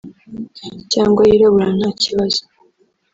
[0.91, 2.41] cyangwa yirabura nta kibazo